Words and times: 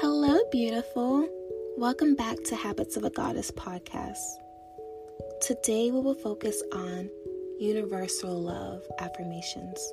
Hello, 0.00 0.40
beautiful. 0.50 1.28
Welcome 1.76 2.16
back 2.16 2.36
to 2.46 2.56
Habits 2.56 2.96
of 2.96 3.04
a 3.04 3.10
Goddess 3.10 3.52
podcast. 3.52 4.18
Today 5.40 5.92
we 5.92 6.00
will 6.00 6.16
focus 6.16 6.60
on 6.72 7.08
universal 7.60 8.42
love 8.42 8.82
affirmations. 8.98 9.92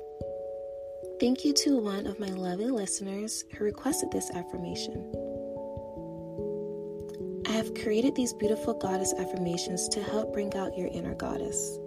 Thank 1.20 1.44
you 1.44 1.52
to 1.54 1.80
one 1.80 2.08
of 2.08 2.18
my 2.18 2.26
lovely 2.26 2.70
listeners 2.70 3.44
who 3.52 3.64
requested 3.64 4.10
this 4.10 4.28
affirmation. 4.32 5.12
I 7.46 7.52
have 7.52 7.74
created 7.74 8.16
these 8.16 8.32
beautiful 8.32 8.74
goddess 8.74 9.14
affirmations 9.16 9.88
to 9.90 10.02
help 10.02 10.32
bring 10.32 10.52
out 10.56 10.76
your 10.76 10.88
inner 10.88 11.14
goddess. 11.14 11.78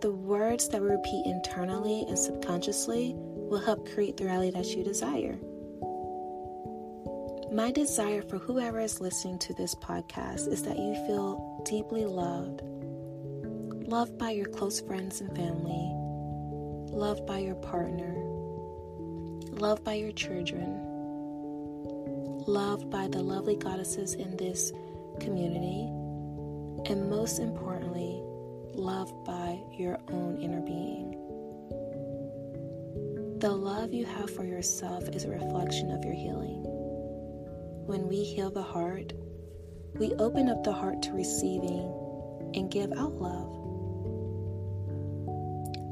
The 0.00 0.10
words 0.10 0.68
that 0.70 0.82
we 0.82 0.88
repeat 0.88 1.26
internally 1.26 2.04
and 2.08 2.18
subconsciously 2.18 3.14
will 3.16 3.60
help 3.60 3.88
create 3.88 4.16
the 4.16 4.24
reality 4.24 4.50
that 4.50 4.66
you 4.66 4.82
desire. 4.82 5.38
My 7.54 7.70
desire 7.70 8.20
for 8.20 8.38
whoever 8.38 8.80
is 8.80 9.00
listening 9.00 9.38
to 9.38 9.54
this 9.54 9.76
podcast 9.76 10.48
is 10.48 10.64
that 10.64 10.76
you 10.76 10.92
feel 11.06 11.62
deeply 11.64 12.04
loved. 12.04 12.62
Loved 13.86 14.18
by 14.18 14.32
your 14.32 14.46
close 14.46 14.80
friends 14.80 15.20
and 15.20 15.32
family, 15.36 15.92
loved 16.90 17.24
by 17.26 17.38
your 17.38 17.54
partner, 17.54 18.12
loved 19.52 19.84
by 19.84 19.94
your 19.94 20.10
children, 20.10 20.80
loved 22.48 22.90
by 22.90 23.06
the 23.06 23.22
lovely 23.22 23.54
goddesses 23.54 24.14
in 24.14 24.36
this 24.36 24.72
community, 25.20 25.86
and 26.90 27.08
most 27.08 27.38
importantly, 27.38 28.20
loved 28.74 29.24
by 29.24 29.60
your 29.70 30.00
own 30.08 30.42
inner 30.42 30.60
being. 30.60 31.12
The 33.38 33.52
love 33.52 33.94
you 33.94 34.06
have 34.06 34.34
for 34.34 34.44
yourself 34.44 35.08
is 35.10 35.24
a 35.24 35.30
reflection 35.30 35.92
of 35.92 36.04
your 36.04 36.14
healing. 36.14 36.63
When 37.86 38.08
we 38.08 38.24
heal 38.24 38.50
the 38.50 38.62
heart, 38.62 39.12
we 39.94 40.14
open 40.14 40.48
up 40.48 40.64
the 40.64 40.72
heart 40.72 41.02
to 41.02 41.12
receiving 41.12 41.92
and 42.54 42.70
give 42.70 42.90
out 42.92 43.20
love. 43.20 43.50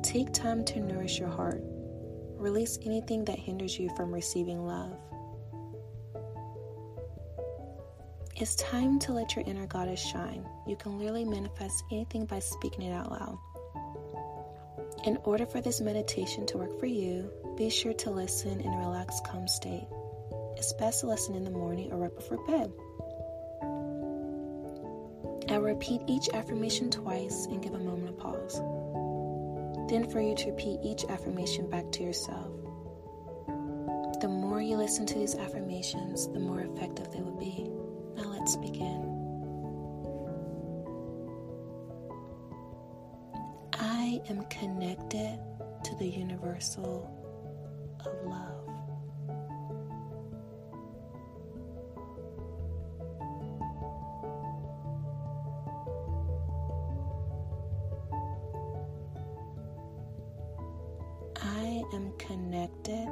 Take 0.02 0.32
time 0.32 0.64
to 0.64 0.80
nourish 0.80 1.18
your 1.18 1.28
heart. 1.28 1.60
Release 2.38 2.78
anything 2.86 3.26
that 3.26 3.38
hinders 3.38 3.78
you 3.78 3.90
from 3.94 4.10
receiving 4.10 4.64
love. 4.64 4.96
It's 8.36 8.54
time 8.54 8.98
to 9.00 9.12
let 9.12 9.36
your 9.36 9.44
inner 9.46 9.66
goddess 9.66 10.00
shine. 10.00 10.48
You 10.66 10.76
can 10.76 10.98
literally 10.98 11.26
manifest 11.26 11.84
anything 11.92 12.24
by 12.24 12.38
speaking 12.38 12.82
it 12.86 12.92
out 12.94 13.10
loud. 13.10 13.38
In 15.04 15.18
order 15.24 15.44
for 15.44 15.60
this 15.60 15.82
meditation 15.82 16.46
to 16.46 16.56
work 16.56 16.80
for 16.80 16.86
you, 16.86 17.30
be 17.56 17.68
sure 17.68 17.92
to 17.92 18.10
listen 18.10 18.62
in 18.62 18.72
a 18.72 18.78
relaxed, 18.78 19.26
calm 19.26 19.46
state. 19.46 19.86
Best 20.70 21.02
listen 21.02 21.34
in 21.34 21.42
the 21.42 21.50
morning 21.50 21.92
or 21.92 21.98
right 21.98 22.14
before 22.14 22.38
bed. 22.46 22.72
I 25.50 25.58
will 25.58 25.64
repeat 25.64 26.02
each 26.06 26.28
affirmation 26.32 26.88
twice 26.88 27.46
and 27.46 27.60
give 27.60 27.74
a 27.74 27.78
moment 27.78 28.10
of 28.10 28.18
pause. 28.18 28.60
Then, 29.90 30.08
for 30.08 30.20
you 30.20 30.36
to 30.36 30.50
repeat 30.50 30.78
each 30.84 31.04
affirmation 31.04 31.68
back 31.68 31.90
to 31.92 32.04
yourself. 32.04 32.52
The 34.20 34.28
more 34.28 34.62
you 34.62 34.76
listen 34.76 35.04
to 35.06 35.18
these 35.18 35.34
affirmations, 35.34 36.28
the 36.28 36.38
more 36.38 36.60
effective 36.60 37.10
they 37.10 37.20
will 37.20 37.36
be. 37.36 37.68
Now, 38.14 38.30
let's 38.30 38.56
begin. 38.56 39.08
I 43.74 44.20
am 44.30 44.44
connected 44.44 45.40
to 45.84 45.94
the 45.96 46.06
universal 46.08 47.10
of 48.06 48.12
love. 48.24 48.71
Am 61.92 62.12
connected 62.18 63.06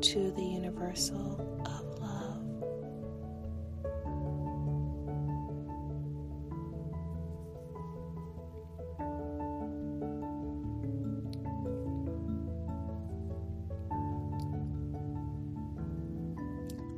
to 0.00 0.30
the 0.36 0.42
universal 0.42 1.60
of 1.66 2.00
love. 2.00 2.38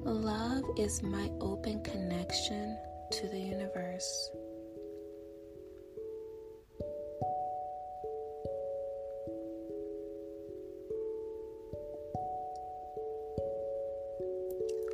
Love 0.05 0.65
is 0.77 1.03
my 1.03 1.31
open 1.41 1.83
connection 1.83 2.77
to 3.11 3.27
the 3.29 3.39
universe. 3.39 4.31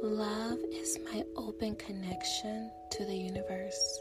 Love 0.03 0.59
is 0.73 0.99
my 1.05 1.25
open 1.37 1.75
connection 1.77 2.71
to 2.91 3.05
the 3.07 3.17
universe. 3.17 4.01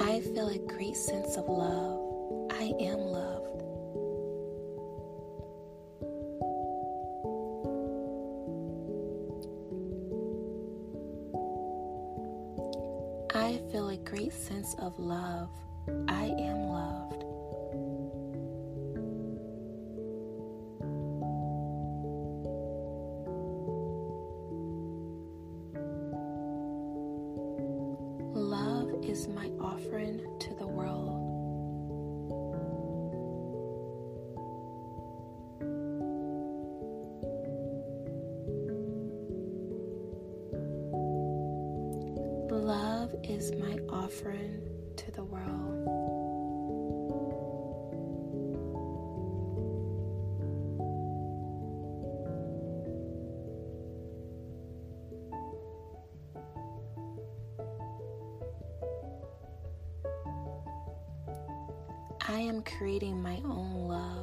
I 0.00 0.20
feel 0.20 0.48
a 0.48 0.58
great 0.58 0.96
sense 0.96 1.36
of 1.36 1.48
love. 1.48 2.01
Sense 14.62 14.74
of 14.74 14.98
love. 14.98 15.48
I 16.08 16.26
am 16.38 16.68
loved. 16.68 17.24
I 62.32 62.40
am 62.40 62.62
creating 62.62 63.20
my 63.22 63.42
own 63.44 63.88
love. 63.88 64.21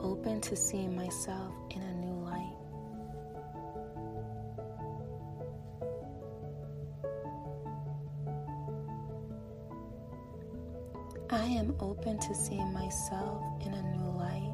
Open 0.00 0.40
to 0.42 0.56
seeing 0.56 0.94
myself 0.94 1.52
in 1.70 1.82
a 1.82 1.94
new 1.94 2.14
light. 2.24 2.52
I 11.30 11.44
am 11.44 11.74
open 11.80 12.18
to 12.20 12.34
seeing 12.34 12.72
myself 12.72 13.42
in 13.64 13.72
a 13.74 13.82
new 13.82 14.10
light. 14.16 14.52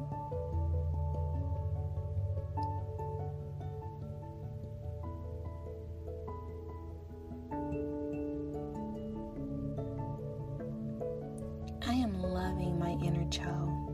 I 11.85 11.93
am 11.93 12.21
loving 12.21 12.79
my 12.79 12.91
inner 13.05 13.29
child. 13.29 13.92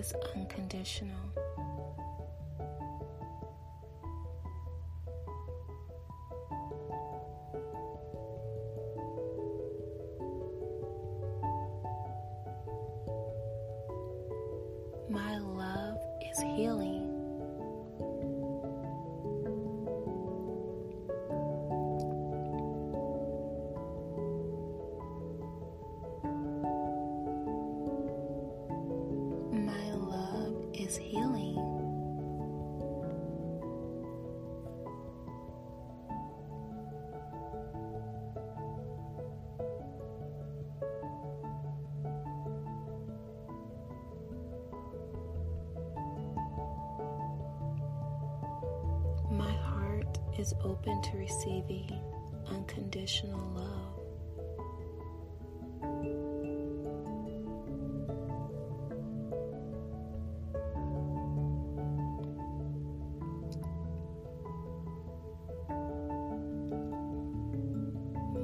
Is 0.00 0.14
unconditional. 0.34 1.49
Is 50.50 50.56
open 50.64 51.00
to 51.02 51.16
receiving 51.16 52.02
unconditional 52.48 53.38
love. 53.54 54.00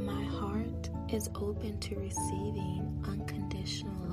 My 0.01 0.25
heart 0.25 0.91
is 1.09 1.29
open 1.35 1.79
to 1.81 1.97
receiving 1.97 3.03
unconditional 3.09 4.06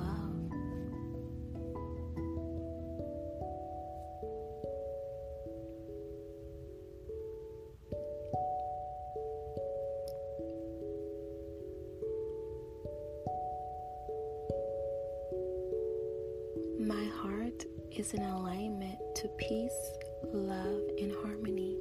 alignment 18.74 18.98
to 19.14 19.28
peace, 19.36 19.92
love, 20.32 20.80
and 20.98 21.12
harmony. 21.22 21.76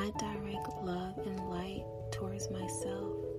I 0.00 0.10
direct 0.12 0.82
love 0.82 1.18
and 1.26 1.50
light 1.50 1.84
towards 2.10 2.50
myself. 2.50 3.29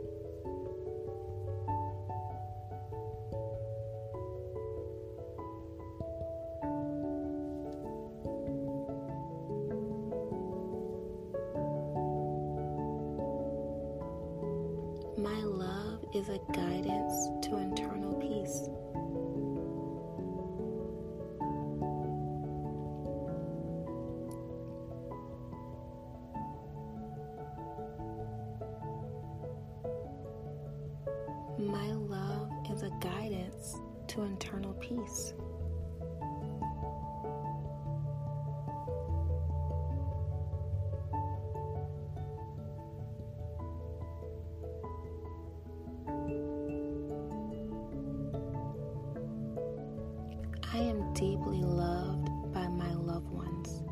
Deeply 51.14 51.62
loved 51.62 52.30
by 52.54 52.68
my 52.68 52.94
loved 52.94 53.30
ones. 53.30 53.84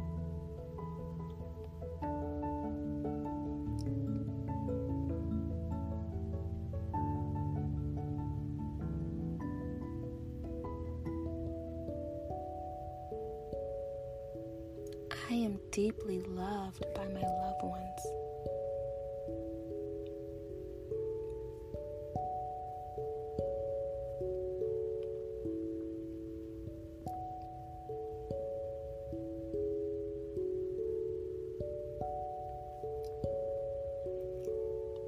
I 15.30 15.34
am 15.34 15.60
deeply 15.72 16.22
loved 16.22 16.84
by 16.96 17.08
my 17.08 17.22
loved 17.22 17.64
ones. 17.64 18.29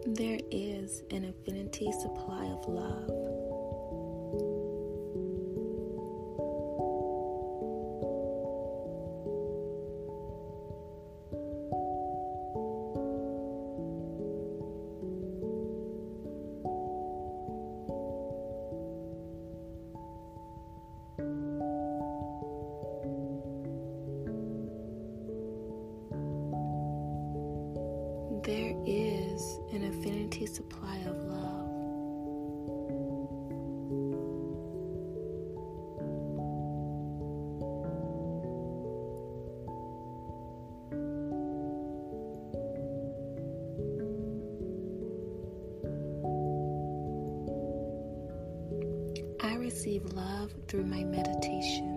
There 0.05 0.39
is 0.49 1.03
an 1.11 1.23
infinity 1.23 1.91
supply 1.91 2.45
of 2.45 2.67
love. 2.67 3.07
There 28.43 28.73
is 28.87 29.10
an 29.71 29.83
infinity 29.83 30.45
supply 30.45 30.97
of 31.07 31.17
love. 31.23 31.67
I 49.43 49.55
receive 49.55 50.05
love 50.13 50.53
through 50.67 50.85
my 50.85 51.03
meditation. 51.03 51.90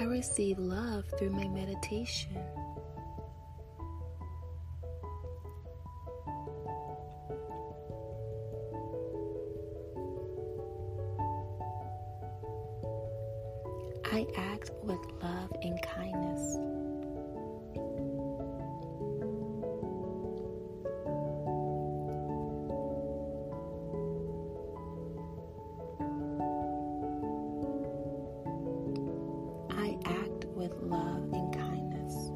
I 0.00 0.04
receive 0.04 0.60
love 0.60 1.06
through 1.18 1.30
my 1.30 1.48
meditation. 1.48 2.36
With 30.68 30.82
love 30.82 31.32
and 31.32 31.54
kindness. 31.54 32.30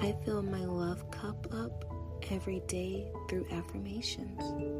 I 0.00 0.14
fill 0.24 0.42
my 0.42 0.64
love 0.64 1.10
cup 1.10 1.46
up 1.52 1.84
every 2.30 2.60
day 2.60 3.10
through 3.28 3.46
affirmations. 3.50 4.77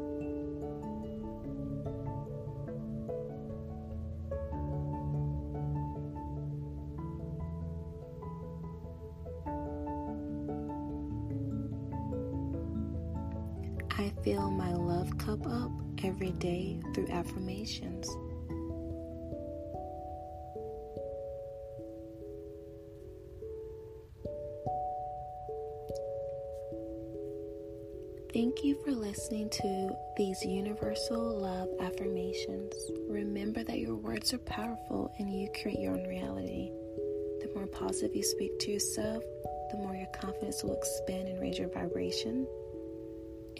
I 14.09 14.21
fill 14.23 14.49
my 14.49 14.73
love 14.73 15.15
cup 15.19 15.45
up 15.45 15.69
every 16.03 16.31
day 16.31 16.79
through 16.95 17.09
affirmations. 17.09 18.07
Thank 28.33 28.63
you 28.63 28.81
for 28.83 28.91
listening 28.91 29.51
to 29.51 29.91
these 30.17 30.43
universal 30.43 31.41
love 31.41 31.69
affirmations. 31.79 32.73
Remember 33.09 33.63
that 33.63 33.77
your 33.77 33.95
words 33.95 34.33
are 34.33 34.39
powerful 34.39 35.13
and 35.19 35.31
you 35.31 35.49
create 35.61 35.79
your 35.79 35.93
own 35.93 36.07
reality. 36.07 36.71
The 37.41 37.51
more 37.53 37.67
positive 37.67 38.15
you 38.15 38.23
speak 38.23 38.57
to 38.59 38.71
yourself, 38.71 39.23
the 39.69 39.77
more 39.77 39.93
your 39.93 40.09
confidence 40.19 40.63
will 40.63 40.75
expand 40.75 41.27
and 41.27 41.39
raise 41.39 41.59
your 41.59 41.69
vibration. 41.69 42.47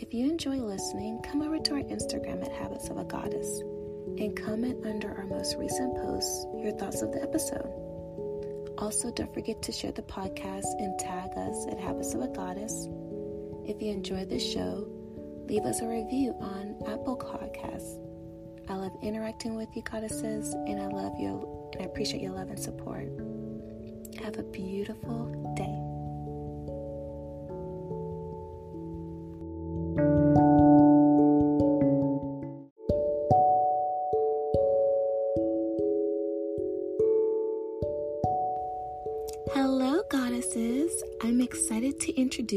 If 0.02 0.14
you 0.14 0.30
enjoy 0.30 0.56
listening, 0.56 1.22
come 1.24 1.42
over 1.42 1.60
to 1.60 1.74
our 1.74 1.82
Instagram 1.82 2.42
at 2.46 2.54
Habits 2.54 2.88
of 2.88 2.98
a 2.98 3.04
Goddess 3.04 3.60
and 4.18 4.34
comment 4.34 4.86
under 4.86 5.10
our 5.10 5.26
most 5.26 5.58
recent 5.58 5.94
posts 5.98 6.46
your 6.56 6.72
thoughts 6.72 7.02
of 7.02 7.12
the 7.12 7.22
episode. 7.22 7.68
Also, 8.78 9.12
don't 9.12 9.34
forget 9.34 9.62
to 9.62 9.74
share 9.74 9.92
the 9.92 10.02
podcast 10.04 10.68
and 10.80 10.98
tag 10.98 11.32
us 11.36 11.66
at 11.70 11.78
Habits 11.78 12.14
of 12.14 12.22
a 12.22 12.30
Goddess. 12.30 12.88
If 13.66 13.82
you 13.82 13.92
enjoyed 13.92 14.30
this 14.30 14.50
show, 14.50 14.88
leave 15.50 15.66
us 15.66 15.82
a 15.82 15.88
review 15.88 16.34
on 16.40 16.78
Apple 16.88 17.18
Podcasts. 17.18 18.00
I 18.70 18.76
love 18.76 18.94
interacting 19.02 19.56
with 19.56 19.68
you, 19.76 19.82
goddesses, 19.82 20.54
and 20.54 20.80
I 20.80 20.88
love 20.88 21.20
you 21.20 21.70
and 21.74 21.82
I 21.82 21.86
appreciate 21.86 22.24
your 22.24 22.32
love 22.32 22.50
and 22.50 22.60
support. 22.60 23.10
Have 24.24 24.38
a 24.38 24.44
beautiful 24.44 25.54
day. 25.58 25.79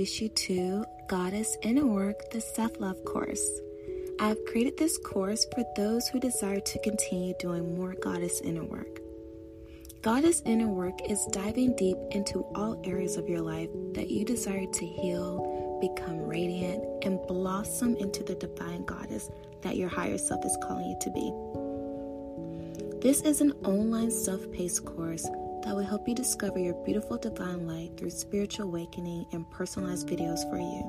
Introduce 0.02 0.21
you 0.21 0.28
to 0.30 0.85
Goddess 1.06 1.56
Inner 1.62 1.87
Work, 1.87 2.28
the 2.32 2.40
Self 2.40 2.80
Love 2.80 3.04
course. 3.04 3.61
I 4.18 4.26
have 4.26 4.44
created 4.47 4.76
this 4.76 4.99
course 4.99 5.47
for 5.54 5.64
those 5.76 6.09
who 6.09 6.18
desire 6.18 6.59
to 6.59 6.78
continue 6.80 7.35
doing 7.38 7.76
more 7.76 7.94
Goddess 8.02 8.40
Inner 8.40 8.64
Work. 8.64 8.99
Goddess 10.02 10.42
Inner 10.44 10.66
Work 10.66 11.09
is 11.09 11.25
diving 11.30 11.76
deep 11.76 11.97
into 12.11 12.44
all 12.56 12.82
areas 12.85 13.16
of 13.16 13.28
your 13.28 13.42
life 13.42 13.68
that 13.92 14.11
you 14.11 14.25
desire 14.25 14.66
to 14.66 14.85
heal, 14.85 15.78
become 15.80 16.18
radiant, 16.26 16.82
and 17.04 17.25
blossom 17.28 17.94
into 17.99 18.25
the 18.25 18.35
divine 18.35 18.85
goddess 18.85 19.30
that 19.61 19.76
your 19.76 19.88
higher 19.88 20.18
self 20.18 20.44
is 20.44 20.59
calling 20.64 20.88
you 20.90 20.97
to 21.00 21.11
be. 21.12 22.99
This 23.00 23.21
is 23.21 23.40
an 23.40 23.52
online 23.64 24.11
self 24.11 24.50
paced 24.50 24.85
course 24.85 25.28
that 25.62 25.75
will 25.75 25.85
help 25.85 26.07
you 26.09 26.14
discover 26.14 26.59
your 26.59 26.75
beautiful 26.85 27.16
divine 27.16 27.66
light 27.66 27.97
through 27.97 28.11
spiritual 28.11 28.66
awakening 28.66 29.25
and 29.33 29.50
personalized 29.50 30.07
videos 30.09 30.49
for 30.50 30.59
you. 30.59 30.87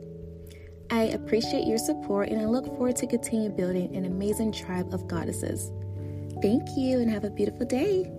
I 0.92 1.04
appreciate 1.04 1.68
your 1.68 1.78
support 1.78 2.30
and 2.30 2.42
I 2.42 2.46
look 2.46 2.66
forward 2.66 2.96
to 2.98 3.08
continue 3.08 3.50
building 3.50 3.96
an 3.96 4.06
amazing 4.06 4.52
tribe 4.52 4.94
of 4.94 5.08
goddesses. 5.08 5.72
Thank 6.42 6.70
you 6.76 7.00
and 7.00 7.12
have 7.12 7.24
a 7.24 7.30
beautiful 7.30 7.66
day. 7.66 8.12